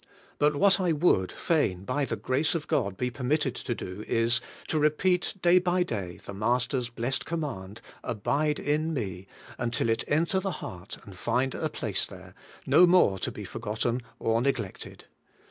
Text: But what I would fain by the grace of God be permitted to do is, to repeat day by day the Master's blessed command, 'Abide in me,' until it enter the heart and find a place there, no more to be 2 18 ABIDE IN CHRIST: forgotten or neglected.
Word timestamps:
But 0.39 0.55
what 0.55 0.79
I 0.79 0.93
would 0.93 1.31
fain 1.31 1.83
by 1.85 2.05
the 2.05 2.15
grace 2.15 2.55
of 2.55 2.65
God 2.67 2.97
be 2.97 3.11
permitted 3.11 3.53
to 3.53 3.75
do 3.75 4.03
is, 4.07 4.41
to 4.69 4.79
repeat 4.79 5.35
day 5.43 5.59
by 5.59 5.83
day 5.83 6.19
the 6.25 6.33
Master's 6.33 6.89
blessed 6.89 7.23
command, 7.23 7.81
'Abide 8.03 8.57
in 8.59 8.95
me,' 8.95 9.27
until 9.59 9.89
it 9.89 10.03
enter 10.07 10.39
the 10.39 10.53
heart 10.53 10.97
and 11.05 11.15
find 11.15 11.53
a 11.53 11.69
place 11.69 12.07
there, 12.07 12.33
no 12.65 12.87
more 12.87 13.19
to 13.19 13.31
be 13.31 13.43
2 13.43 13.43
18 13.43 13.43
ABIDE 13.43 13.43
IN 13.43 13.43
CHRIST: 13.43 13.51
forgotten 13.87 14.01
or 14.17 14.41
neglected. 14.41 15.05